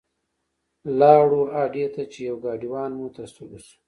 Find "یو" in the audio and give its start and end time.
2.29-2.35